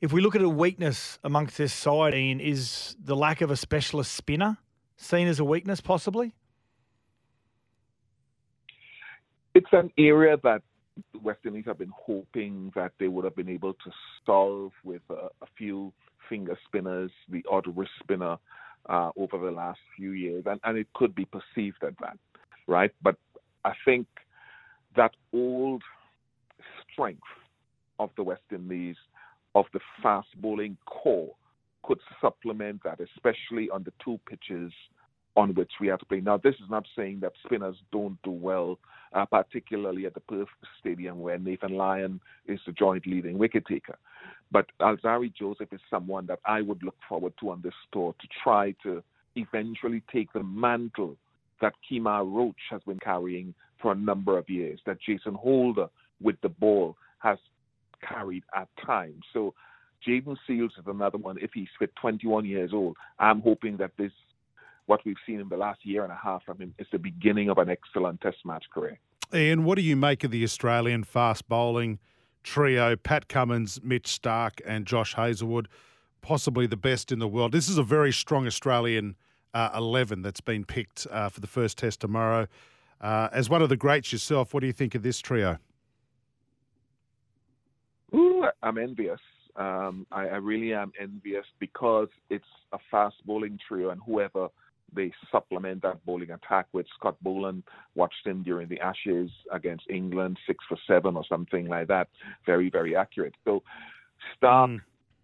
if 0.00 0.12
we 0.12 0.20
look 0.20 0.34
at 0.34 0.42
a 0.42 0.48
weakness 0.48 1.20
amongst 1.22 1.58
this 1.58 1.72
side, 1.72 2.12
Ian, 2.14 2.40
is 2.40 2.96
the 3.02 3.14
lack 3.14 3.40
of 3.40 3.52
a 3.52 3.56
specialist 3.56 4.14
spinner 4.14 4.58
seen 4.96 5.28
as 5.28 5.40
a 5.40 5.44
weakness, 5.44 5.80
possibly? 5.80 6.34
It's 9.54 9.72
an 9.72 9.90
area 9.98 10.36
that 10.42 10.62
West 11.22 11.40
Indies 11.44 11.64
have 11.66 11.78
been 11.78 11.92
hoping 11.94 12.72
that 12.74 12.92
they 12.98 13.08
would 13.08 13.24
have 13.24 13.36
been 13.36 13.48
able 13.48 13.74
to 13.74 13.90
solve 14.24 14.72
with 14.84 15.02
a, 15.10 15.28
a 15.42 15.46
few 15.56 15.92
finger 16.28 16.58
spinners, 16.66 17.10
the 17.28 17.44
odd 17.50 17.66
wrist 17.76 17.92
spinner 18.02 18.36
uh, 18.88 19.10
over 19.16 19.38
the 19.38 19.50
last 19.50 19.78
few 19.96 20.12
years, 20.12 20.44
and, 20.46 20.60
and 20.64 20.78
it 20.78 20.86
could 20.94 21.14
be 21.14 21.26
perceived 21.26 21.82
as 21.86 21.92
that, 22.00 22.18
right? 22.66 22.92
But 23.02 23.16
I 23.64 23.72
think 23.84 24.06
that 24.96 25.12
old 25.32 25.82
strength 26.90 27.22
of 27.98 28.10
the 28.16 28.22
West 28.22 28.42
Indies, 28.50 28.96
of 29.54 29.66
the 29.72 29.80
fast 30.02 30.28
bowling 30.40 30.76
core, 30.86 31.32
could 31.82 31.98
supplement 32.20 32.82
that, 32.84 33.00
especially 33.00 33.70
on 33.70 33.82
the 33.82 33.92
two 34.04 34.18
pitches 34.28 34.72
on 35.34 35.54
which 35.54 35.72
we 35.80 35.86
have 35.88 35.98
to 35.98 36.04
play. 36.04 36.20
Now, 36.20 36.36
this 36.36 36.54
is 36.56 36.68
not 36.68 36.86
saying 36.94 37.20
that 37.20 37.32
spinners 37.44 37.76
don't 37.90 38.18
do 38.22 38.30
well, 38.30 38.78
uh, 39.14 39.24
particularly 39.24 40.06
at 40.06 40.14
the 40.14 40.20
Perth 40.20 40.48
Stadium 40.78 41.20
where 41.20 41.38
Nathan 41.38 41.74
Lyon 41.76 42.20
is 42.46 42.60
the 42.66 42.72
joint 42.72 43.06
leading 43.06 43.38
wicket 43.38 43.64
taker. 43.66 43.96
But 44.50 44.66
Alzarri 44.80 45.32
Joseph 45.34 45.72
is 45.72 45.80
someone 45.88 46.26
that 46.26 46.40
I 46.44 46.60
would 46.60 46.82
look 46.82 46.96
forward 47.08 47.32
to 47.40 47.50
on 47.50 47.62
this 47.62 47.72
tour 47.92 48.14
to 48.20 48.28
try 48.42 48.74
to 48.82 49.02
eventually 49.36 50.02
take 50.12 50.32
the 50.34 50.42
mantle 50.42 51.16
that 51.62 51.72
Kemar 51.90 52.30
Roach 52.30 52.54
has 52.70 52.82
been 52.86 52.98
carrying 52.98 53.54
for 53.80 53.92
a 53.92 53.96
number 53.96 54.36
of 54.36 54.50
years, 54.50 54.80
that 54.84 54.98
Jason 55.00 55.34
Holder 55.34 55.88
with 56.20 56.36
the 56.42 56.48
ball 56.50 56.96
has 57.20 57.38
carried 58.06 58.44
at 58.54 58.68
times. 58.84 59.22
So 59.32 59.54
Jayden 60.06 60.36
Seales 60.48 60.78
is 60.78 60.84
another 60.86 61.18
one. 61.18 61.38
If 61.40 61.50
he's 61.54 61.68
fit, 61.78 61.94
21 61.96 62.44
years 62.44 62.72
old, 62.72 62.96
I'm 63.18 63.40
hoping 63.40 63.76
that 63.78 63.92
this 63.96 64.12
what 64.86 65.00
we've 65.04 65.16
seen 65.24 65.40
in 65.40 65.48
the 65.48 65.56
last 65.56 65.86
year 65.86 66.02
and 66.02 66.12
a 66.12 66.18
half 66.20 66.44
from 66.44 66.58
him 66.58 66.74
is 66.78 66.86
the 66.90 66.98
beginning 66.98 67.48
of 67.48 67.58
an 67.58 67.70
excellent 67.70 68.20
Test 68.20 68.38
match 68.44 68.64
career. 68.74 68.98
Ian, 69.32 69.64
what 69.64 69.76
do 69.76 69.82
you 69.82 69.96
make 69.96 70.24
of 70.24 70.32
the 70.32 70.42
Australian 70.42 71.04
fast 71.04 71.48
bowling 71.48 72.00
trio? 72.42 72.96
Pat 72.96 73.28
Cummins, 73.28 73.80
Mitch 73.82 74.20
Starc, 74.20 74.60
and 74.66 74.84
Josh 74.84 75.14
Hazlewood, 75.14 75.68
possibly 76.20 76.66
the 76.66 76.76
best 76.76 77.12
in 77.12 77.20
the 77.20 77.28
world. 77.28 77.52
This 77.52 77.68
is 77.68 77.78
a 77.78 77.82
very 77.82 78.12
strong 78.12 78.46
Australian 78.46 79.16
uh, 79.54 79.70
11 79.74 80.22
that's 80.22 80.40
been 80.40 80.64
picked 80.64 81.06
uh, 81.10 81.28
for 81.28 81.40
the 81.40 81.46
first 81.46 81.78
Test 81.78 82.00
tomorrow. 82.00 82.48
Uh, 83.00 83.28
as 83.32 83.48
one 83.48 83.62
of 83.62 83.68
the 83.68 83.76
greats 83.76 84.12
yourself, 84.12 84.52
what 84.52 84.60
do 84.60 84.66
you 84.66 84.72
think 84.72 84.94
of 84.94 85.02
this 85.02 85.20
trio? 85.20 85.58
Ooh, 88.14 88.46
I'm 88.62 88.78
envious. 88.78 89.20
Um, 89.56 90.06
I, 90.10 90.28
I, 90.28 90.36
really 90.36 90.72
am 90.72 90.92
envious 90.98 91.44
because 91.60 92.08
it's 92.30 92.44
a 92.72 92.78
fast 92.90 93.16
bowling 93.26 93.58
trio, 93.68 93.90
and 93.90 94.00
whoever 94.06 94.48
they 94.94 95.12
supplement 95.30 95.82
that 95.82 96.04
bowling 96.04 96.30
attack 96.30 96.66
with. 96.72 96.86
Scott 96.98 97.16
Boland 97.22 97.62
watched 97.94 98.26
him 98.26 98.42
during 98.42 98.68
the 98.68 98.80
Ashes 98.80 99.30
against 99.52 99.84
England, 99.90 100.38
six 100.46 100.64
for 100.68 100.78
seven 100.86 101.16
or 101.16 101.24
something 101.28 101.66
like 101.66 101.88
that. 101.88 102.08
Very, 102.46 102.70
very 102.70 102.96
accurate. 102.96 103.34
So 103.44 103.62
Starc, 104.40 104.68
mm. 104.68 104.80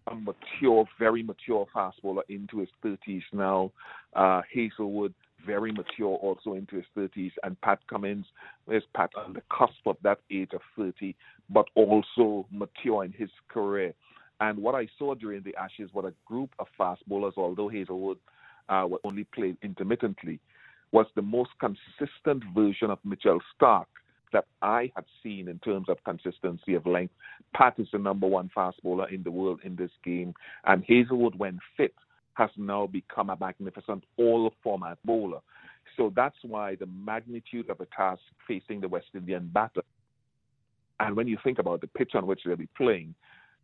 a 0.07 0.15
mature, 0.15 0.85
very 0.97 1.23
mature 1.23 1.65
fast 1.73 2.01
bowler 2.01 2.23
into 2.29 2.59
his 2.59 2.69
30s 2.83 3.23
now. 3.33 3.71
Uh, 4.15 4.41
Hazlewood, 4.53 5.13
very 5.45 5.71
mature, 5.71 6.15
also 6.17 6.53
into 6.53 6.75
his 6.75 6.85
30s. 6.97 7.31
And 7.43 7.59
Pat 7.61 7.79
Cummins, 7.87 8.25
is 8.69 8.83
Pat 8.95 9.11
on 9.15 9.33
the 9.33 9.41
cusp 9.55 9.85
of 9.85 9.97
that 10.03 10.19
age 10.31 10.51
of 10.53 10.61
30, 10.77 11.15
but 11.49 11.65
also 11.75 12.45
mature 12.51 13.03
in 13.03 13.11
his 13.11 13.29
career. 13.47 13.93
And 14.39 14.57
what 14.57 14.75
I 14.75 14.87
saw 14.97 15.15
during 15.15 15.43
the 15.43 15.55
Ashes 15.55 15.89
was 15.93 16.05
a 16.05 16.13
group 16.25 16.51
of 16.59 16.67
fast 16.77 17.07
bowlers, 17.07 17.33
although 17.37 17.69
Hazlewood– 17.69 18.17
uh, 18.69 18.85
were 18.87 18.99
only 19.03 19.25
played 19.25 19.57
intermittently, 19.63 20.39
was 20.91 21.07
the 21.15 21.21
most 21.21 21.51
consistent 21.59 22.43
version 22.55 22.89
of 22.89 22.99
Mitchell 23.03 23.39
Starc 23.53 23.85
that 24.31 24.45
I 24.61 24.91
had 24.95 25.05
seen 25.23 25.47
in 25.47 25.59
terms 25.59 25.89
of 25.89 26.03
consistency 26.03 26.75
of 26.75 26.85
length. 26.85 27.13
Pat 27.55 27.73
is 27.79 27.87
the 27.91 27.97
number 27.97 28.27
one 28.27 28.49
fast 28.53 28.81
bowler 28.83 29.09
in 29.09 29.23
the 29.23 29.31
world 29.31 29.59
in 29.63 29.75
this 29.75 29.91
game, 30.03 30.33
and 30.65 30.83
Hazlewood, 30.87 31.35
when 31.35 31.59
fit, 31.75 31.93
has 32.35 32.49
now 32.57 32.87
become 32.87 33.29
a 33.29 33.37
magnificent 33.39 34.03
all 34.17 34.53
format 34.63 34.97
bowler. 35.03 35.39
So 35.97 36.13
that's 36.15 36.37
why 36.43 36.75
the 36.75 36.85
magnitude 36.85 37.69
of 37.69 37.79
the 37.79 37.87
task 37.95 38.21
facing 38.47 38.79
the 38.81 38.87
West 38.87 39.07
Indian 39.13 39.49
batter, 39.51 39.81
and 40.99 41.15
when 41.15 41.27
you 41.27 41.37
think 41.43 41.59
about 41.59 41.81
the 41.81 41.87
pitch 41.87 42.11
on 42.13 42.27
which 42.27 42.41
they'll 42.45 42.55
be 42.55 42.69
playing, 42.77 43.15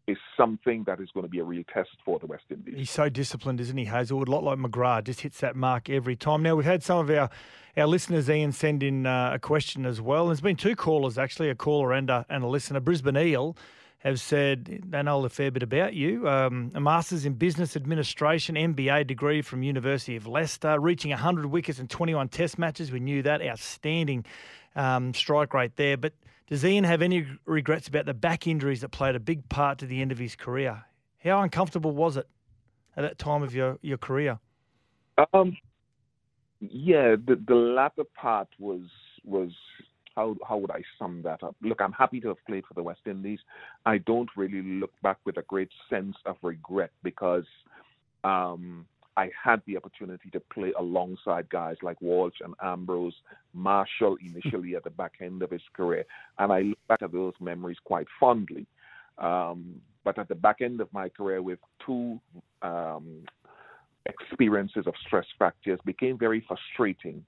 is 0.07 0.17
something 0.37 0.83
that 0.85 0.99
is 0.99 1.09
going 1.13 1.25
to 1.25 1.29
be 1.29 1.39
a 1.39 1.43
real 1.43 1.63
test 1.73 1.89
for 2.03 2.19
the 2.19 2.27
West 2.27 2.43
Indies. 2.51 2.75
He's 2.77 2.89
so 2.89 3.09
disciplined, 3.09 3.59
isn't 3.59 3.77
he, 3.77 3.85
Hazlewood? 3.85 4.27
A 4.27 4.31
lot 4.31 4.43
like 4.43 4.59
McGrath, 4.59 5.05
just 5.05 5.21
hits 5.21 5.39
that 5.39 5.55
mark 5.55 5.89
every 5.89 6.15
time. 6.15 6.43
Now, 6.43 6.55
we've 6.55 6.65
had 6.65 6.83
some 6.83 6.99
of 6.99 7.09
our, 7.09 7.29
our 7.75 7.87
listeners, 7.87 8.29
Ian, 8.29 8.51
send 8.51 8.83
in 8.83 9.05
uh, 9.05 9.31
a 9.33 9.39
question 9.39 9.85
as 9.85 9.99
well. 9.99 10.27
There's 10.27 10.41
been 10.41 10.55
two 10.55 10.75
callers, 10.75 11.17
actually, 11.17 11.49
a 11.49 11.55
caller 11.55 11.91
and 11.93 12.09
a, 12.09 12.25
and 12.29 12.43
a 12.43 12.47
listener. 12.47 12.79
Brisbane 12.79 13.17
Eel 13.17 13.57
have 13.99 14.21
said 14.21 14.83
they 14.87 15.01
know 15.01 15.25
a 15.25 15.29
fair 15.29 15.49
bit 15.49 15.63
about 15.63 15.95
you. 15.95 16.29
Um, 16.29 16.71
a 16.75 16.79
Master's 16.79 17.25
in 17.25 17.33
Business 17.33 17.75
Administration, 17.75 18.53
MBA 18.55 19.07
degree 19.07 19.41
from 19.41 19.63
University 19.63 20.15
of 20.15 20.27
Leicester, 20.27 20.79
reaching 20.79 21.09
100 21.09 21.47
wickets 21.47 21.79
in 21.79 21.87
21 21.87 22.29
Test 22.29 22.59
matches. 22.59 22.91
We 22.91 22.99
knew 22.99 23.23
that. 23.23 23.41
Outstanding 23.41 24.23
um, 24.75 25.15
strike 25.15 25.55
rate 25.55 25.75
there. 25.75 25.97
But 25.97 26.13
does 26.47 26.63
Ian 26.63 26.83
have 26.83 27.01
any 27.01 27.25
regrets 27.45 27.87
about 27.87 28.05
the 28.05 28.13
back 28.13 28.47
injuries 28.47 28.81
that 28.81 28.89
played 28.89 29.15
a 29.15 29.19
big 29.19 29.49
part 29.49 29.79
to 29.79 29.85
the 29.85 30.01
end 30.01 30.11
of 30.11 30.17
his 30.17 30.35
career? 30.35 30.85
How 31.23 31.41
uncomfortable 31.41 31.91
was 31.91 32.17
it 32.17 32.27
at 32.95 33.01
that 33.01 33.17
time 33.17 33.41
of 33.41 33.55
your, 33.55 33.79
your 33.81 33.97
career? 33.97 34.39
Um, 35.33 35.57
yeah, 36.59 37.15
the, 37.15 37.41
the 37.47 37.55
latter 37.55 38.03
part 38.15 38.47
was 38.59 38.81
was 39.23 39.51
how 40.15 40.35
how 40.47 40.57
would 40.57 40.71
I 40.71 40.81
sum 40.99 41.21
that 41.23 41.43
up? 41.43 41.55
Look, 41.61 41.81
I'm 41.81 41.91
happy 41.91 42.21
to 42.21 42.29
have 42.29 42.45
played 42.47 42.65
for 42.65 42.73
the 42.73 42.83
West 42.83 43.01
Indies. 43.05 43.39
I 43.85 43.97
don't 43.99 44.29
really 44.35 44.61
look 44.61 44.93
back 45.01 45.17
with 45.25 45.37
a 45.37 45.41
great 45.43 45.69
sense 45.89 46.15
of 46.25 46.37
regret 46.41 46.91
because 47.03 47.45
um, 48.23 48.85
I 49.17 49.29
had 49.41 49.61
the 49.65 49.77
opportunity 49.77 50.29
to 50.31 50.39
play 50.53 50.73
alongside 50.77 51.49
guys 51.49 51.77
like 51.81 52.01
Walsh 52.01 52.35
and 52.43 52.53
Ambrose, 52.61 53.15
Marshall 53.53 54.17
initially 54.21 54.75
at 54.75 54.83
the 54.83 54.89
back 54.89 55.13
end 55.21 55.41
of 55.41 55.51
his 55.51 55.61
career, 55.73 56.05
and 56.37 56.51
I 56.51 56.61
look 56.61 56.87
back 56.87 57.01
at 57.01 57.11
those 57.11 57.33
memories 57.39 57.77
quite 57.83 58.07
fondly. 58.19 58.65
Um, 59.17 59.75
but 60.03 60.19
at 60.19 60.27
the 60.27 60.35
back 60.35 60.57
end 60.61 60.81
of 60.81 60.91
my 60.93 61.09
career, 61.09 61.41
with 61.41 61.59
two 61.85 62.19
um, 62.61 63.23
experiences 64.05 64.85
of 64.85 64.93
stress 65.07 65.25
fractures, 65.37 65.79
became 65.85 66.17
very 66.17 66.45
frustrating. 66.47 67.23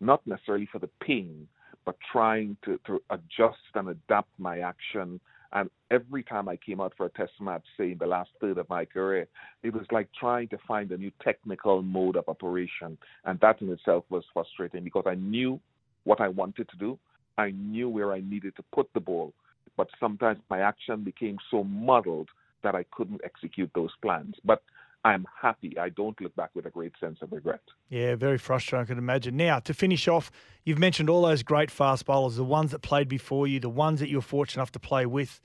Not 0.00 0.26
necessarily 0.26 0.68
for 0.70 0.78
the 0.78 0.90
pain, 1.02 1.48
but 1.84 1.96
trying 2.12 2.56
to, 2.64 2.78
to 2.86 3.02
adjust 3.10 3.58
and 3.74 3.88
adapt 3.88 4.30
my 4.38 4.60
action 4.60 5.20
and 5.52 5.68
every 5.90 6.22
time 6.22 6.48
I 6.48 6.56
came 6.56 6.80
out 6.80 6.92
for 6.96 7.06
a 7.06 7.10
test 7.10 7.32
match, 7.40 7.64
say 7.76 7.92
in 7.92 7.98
the 7.98 8.06
last 8.06 8.30
third 8.40 8.58
of 8.58 8.68
my 8.68 8.84
career, 8.84 9.26
it 9.62 9.72
was 9.72 9.84
like 9.90 10.08
trying 10.18 10.48
to 10.48 10.58
find 10.68 10.90
a 10.92 10.96
new 10.96 11.10
technical 11.22 11.82
mode 11.82 12.16
of 12.16 12.28
operation. 12.28 12.96
And 13.24 13.38
that 13.40 13.60
in 13.60 13.68
itself 13.70 14.04
was 14.10 14.24
frustrating 14.32 14.84
because 14.84 15.04
I 15.06 15.14
knew 15.14 15.58
what 16.04 16.20
I 16.20 16.28
wanted 16.28 16.68
to 16.68 16.76
do. 16.76 16.98
I 17.36 17.50
knew 17.50 17.88
where 17.88 18.12
I 18.12 18.20
needed 18.20 18.54
to 18.56 18.64
put 18.72 18.88
the 18.94 19.00
ball. 19.00 19.32
But 19.76 19.88
sometimes 19.98 20.38
my 20.50 20.60
action 20.60 21.02
became 21.02 21.38
so 21.50 21.64
muddled 21.64 22.28
that 22.62 22.74
I 22.74 22.84
couldn't 22.92 23.22
execute 23.24 23.70
those 23.74 23.90
plans. 24.02 24.36
But 24.44 24.62
I'm 25.04 25.26
happy. 25.40 25.78
I 25.78 25.88
don't 25.88 26.20
look 26.20 26.34
back 26.36 26.50
with 26.54 26.66
a 26.66 26.70
great 26.70 26.92
sense 27.00 27.18
of 27.22 27.32
regret. 27.32 27.62
Yeah, 27.88 28.16
very 28.16 28.36
frustrating, 28.38 28.82
I 28.82 28.86
can 28.86 28.98
imagine. 28.98 29.36
Now, 29.36 29.58
to 29.60 29.72
finish 29.72 30.06
off, 30.08 30.30
you've 30.64 30.78
mentioned 30.78 31.08
all 31.08 31.22
those 31.22 31.42
great 31.42 31.70
fast 31.70 32.04
bowlers, 32.04 32.36
the 32.36 32.44
ones 32.44 32.70
that 32.72 32.80
played 32.80 33.08
before 33.08 33.46
you, 33.46 33.60
the 33.60 33.70
ones 33.70 34.00
that 34.00 34.10
you 34.10 34.16
were 34.18 34.22
fortunate 34.22 34.60
enough 34.60 34.72
to 34.72 34.78
play 34.78 35.06
with. 35.06 35.40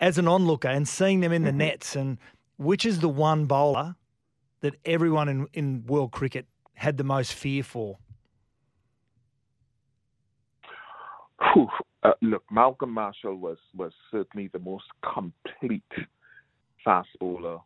as 0.00 0.18
an 0.18 0.26
onlooker 0.26 0.68
and 0.68 0.88
seeing 0.88 1.20
them 1.20 1.32
in 1.32 1.42
the 1.44 1.52
nets 1.52 1.94
and 1.94 2.18
which 2.56 2.84
is 2.84 3.00
the 3.00 3.08
one 3.08 3.46
bowler 3.46 3.96
that 4.60 4.74
everyone 4.84 5.28
in, 5.28 5.46
in 5.52 5.84
world 5.86 6.10
cricket 6.12 6.46
had 6.74 6.96
the 6.96 7.04
most 7.04 7.32
fear 7.32 7.62
for? 7.62 7.98
Uh, 12.02 12.12
look, 12.22 12.42
Malcolm 12.50 12.92
Marshall 12.92 13.36
was 13.36 13.58
was 13.74 13.92
certainly 14.10 14.48
the 14.48 14.58
most 14.58 14.86
complete 15.14 15.82
fast 16.82 17.08
bowler 17.18 17.58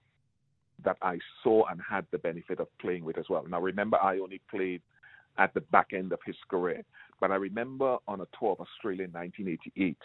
that 0.84 0.96
I 1.02 1.18
saw 1.42 1.66
and 1.66 1.80
had 1.80 2.06
the 2.10 2.18
benefit 2.18 2.60
of 2.60 2.68
playing 2.78 3.04
with 3.04 3.18
as 3.18 3.28
well. 3.28 3.44
Now, 3.48 3.60
remember, 3.60 3.98
I 4.02 4.18
only 4.18 4.40
played 4.50 4.82
at 5.38 5.52
the 5.54 5.60
back 5.60 5.92
end 5.92 6.12
of 6.12 6.20
his 6.24 6.36
career, 6.48 6.84
but 7.20 7.30
I 7.30 7.36
remember 7.36 7.96
on 8.06 8.20
a 8.20 8.26
tour 8.38 8.52
of 8.52 8.60
Australia 8.60 9.04
in 9.04 9.12
1988, 9.12 9.96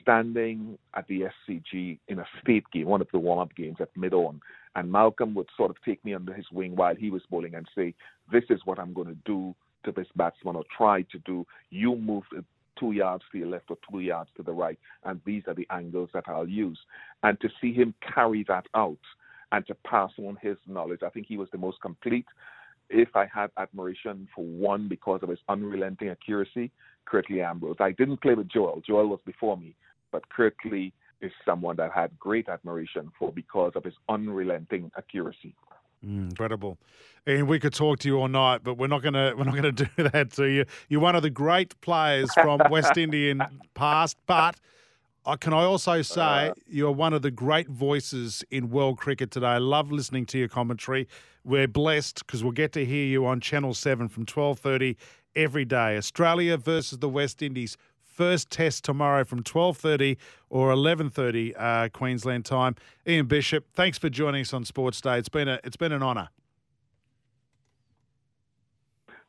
standing 0.00 0.78
at 0.94 1.06
the 1.08 1.28
SCG 1.48 1.98
in 2.08 2.18
a 2.18 2.26
state 2.42 2.64
game, 2.72 2.86
one 2.86 3.00
of 3.00 3.08
the 3.12 3.18
warm-up 3.18 3.54
games 3.54 3.76
at 3.80 3.96
mid-on, 3.96 4.40
and 4.76 4.90
Malcolm 4.90 5.34
would 5.34 5.48
sort 5.56 5.70
of 5.70 5.76
take 5.84 6.04
me 6.04 6.14
under 6.14 6.32
his 6.32 6.46
wing 6.52 6.74
while 6.76 6.94
he 6.94 7.10
was 7.10 7.22
bowling 7.30 7.54
and 7.54 7.68
say, 7.74 7.94
"This 8.30 8.44
is 8.50 8.60
what 8.64 8.78
I'm 8.78 8.92
going 8.92 9.08
to 9.08 9.18
do." 9.24 9.54
To 9.84 9.92
this 9.92 10.08
batsman, 10.14 10.56
or 10.56 10.64
try 10.76 11.00
to 11.10 11.18
do, 11.20 11.46
you 11.70 11.96
move 11.96 12.24
two 12.78 12.92
yards 12.92 13.24
to 13.32 13.38
your 13.38 13.48
left 13.48 13.70
or 13.70 13.78
two 13.90 14.00
yards 14.00 14.28
to 14.36 14.42
the 14.42 14.52
right, 14.52 14.78
and 15.04 15.18
these 15.24 15.42
are 15.46 15.54
the 15.54 15.66
angles 15.70 16.10
that 16.12 16.24
I'll 16.28 16.46
use. 16.46 16.78
And 17.22 17.40
to 17.40 17.48
see 17.62 17.72
him 17.72 17.94
carry 18.02 18.44
that 18.44 18.66
out 18.74 18.98
and 19.52 19.66
to 19.66 19.74
pass 19.86 20.10
on 20.18 20.38
his 20.40 20.56
knowledge, 20.66 21.00
I 21.04 21.10
think 21.10 21.26
he 21.26 21.36
was 21.36 21.48
the 21.50 21.58
most 21.58 21.80
complete. 21.80 22.26
If 22.88 23.14
I 23.14 23.26
had 23.32 23.50
admiration 23.56 24.28
for 24.34 24.44
one 24.44 24.88
because 24.88 25.20
of 25.22 25.28
his 25.28 25.38
unrelenting 25.48 26.08
accuracy, 26.08 26.72
Curtly 27.04 27.40
Ambrose. 27.40 27.76
I 27.80 27.92
didn't 27.92 28.20
play 28.20 28.34
with 28.34 28.48
Joel. 28.48 28.82
Joel 28.86 29.08
was 29.08 29.20
before 29.26 29.56
me, 29.56 29.74
but 30.12 30.28
Curtly 30.28 30.92
is 31.20 31.32
someone 31.44 31.76
that 31.76 31.90
I 31.94 32.00
had 32.00 32.18
great 32.18 32.48
admiration 32.48 33.10
for 33.18 33.32
because 33.32 33.72
of 33.74 33.84
his 33.84 33.94
unrelenting 34.08 34.90
accuracy. 34.96 35.54
Mm, 36.04 36.30
incredible, 36.30 36.78
and 37.26 37.46
we 37.46 37.60
could 37.60 37.74
talk 37.74 37.98
to 38.00 38.08
you 38.08 38.18
all 38.18 38.28
night, 38.28 38.62
but 38.64 38.78
we're 38.78 38.86
not 38.86 39.02
gonna 39.02 39.34
we're 39.36 39.44
not 39.44 39.54
gonna 39.54 39.72
do 39.72 39.86
that 39.98 40.32
to 40.32 40.44
you. 40.44 40.64
You're 40.88 41.00
one 41.00 41.14
of 41.14 41.22
the 41.22 41.30
great 41.30 41.78
players 41.82 42.32
from 42.32 42.60
West 42.70 42.96
Indian 42.96 43.42
past, 43.74 44.16
but 44.26 44.56
uh, 45.26 45.36
can 45.36 45.52
I 45.52 45.64
also 45.64 46.02
say 46.02 46.52
you're 46.66 46.92
one 46.92 47.12
of 47.12 47.22
the 47.22 47.30
great 47.30 47.68
voices 47.68 48.44
in 48.50 48.70
world 48.70 48.98
cricket 48.98 49.30
today. 49.30 49.46
I 49.46 49.58
love 49.58 49.92
listening 49.92 50.26
to 50.26 50.38
your 50.38 50.48
commentary. 50.48 51.08
We're 51.44 51.68
blessed 51.68 52.26
because 52.26 52.42
we'll 52.42 52.52
get 52.52 52.72
to 52.72 52.84
hear 52.84 53.04
you 53.04 53.26
on 53.26 53.40
Channel 53.40 53.74
Seven 53.74 54.08
from 54.08 54.26
twelve 54.26 54.58
thirty 54.58 54.96
every 55.36 55.64
day. 55.64 55.96
Australia 55.96 56.56
versus 56.56 56.98
the 56.98 57.08
West 57.08 57.42
Indies. 57.42 57.76
First 58.02 58.50
test 58.50 58.84
tomorrow 58.84 59.24
from 59.24 59.42
12.30 59.42 60.16
or 60.50 60.70
11.30 60.74 61.54
uh, 61.56 61.88
Queensland 61.90 62.44
time. 62.44 62.74
Ian 63.06 63.26
Bishop, 63.26 63.64
thanks 63.72 63.96
for 63.96 64.10
joining 64.10 64.42
us 64.42 64.52
on 64.52 64.64
Sports 64.64 65.00
Day. 65.00 65.16
It's 65.18 65.28
been, 65.28 65.48
a, 65.48 65.58
it's 65.64 65.76
been 65.76 65.92
an 65.92 66.02
honour. 66.02 66.28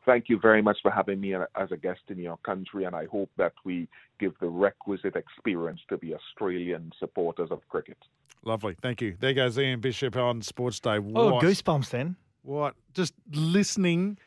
Thank 0.05 0.29
you 0.29 0.39
very 0.39 0.61
much 0.61 0.77
for 0.81 0.89
having 0.89 1.21
me 1.21 1.35
as 1.35 1.71
a 1.71 1.77
guest 1.77 2.01
in 2.07 2.17
your 2.17 2.37
country, 2.37 2.85
and 2.85 2.95
I 2.95 3.05
hope 3.05 3.29
that 3.37 3.53
we 3.63 3.87
give 4.19 4.33
the 4.39 4.47
requisite 4.47 5.15
experience 5.15 5.81
to 5.89 5.97
the 5.97 6.15
Australian 6.15 6.91
supporters 6.99 7.49
of 7.51 7.59
cricket. 7.69 7.97
Lovely. 8.43 8.75
Thank 8.81 9.01
you. 9.01 9.15
There 9.19 9.33
goes 9.33 9.59
Ian 9.59 9.79
Bishop 9.79 10.15
on 10.15 10.41
Sports 10.41 10.79
Day. 10.79 10.97
Oh, 10.97 11.39
goosebumps 11.39 11.91
then. 11.91 12.15
What? 12.41 12.75
Just 12.93 13.13
listening 13.31 14.17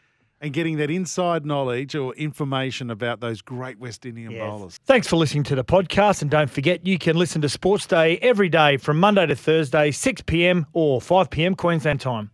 and 0.41 0.53
getting 0.53 0.77
that 0.77 0.91
inside 0.91 1.45
knowledge 1.45 1.95
or 1.95 2.15
information 2.15 2.91
about 2.91 3.21
those 3.21 3.41
great 3.41 3.79
West 3.79 4.05
Indian 4.07 4.35
bowlers. 4.35 4.79
Thanks 4.85 5.09
for 5.09 5.17
listening 5.17 5.43
to 5.45 5.55
the 5.55 5.65
podcast. 5.65 6.23
And 6.23 6.31
don't 6.31 6.51
forget, 6.51 6.87
you 6.87 6.99
can 6.99 7.17
listen 7.17 7.41
to 7.43 7.49
Sports 7.49 7.87
Day 7.87 8.19
every 8.19 8.49
day 8.49 8.77
from 8.77 9.01
Monday 9.01 9.27
to 9.27 9.35
Thursday, 9.35 9.91
6 9.91 10.23
p.m. 10.23 10.67
or 10.73 11.01
5 11.01 11.31
p.m. 11.31 11.55
Queensland 11.55 12.01
time. 12.01 12.31